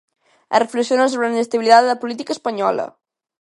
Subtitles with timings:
[0.53, 2.85] E reflexionan sobre a inestabilidade da política española.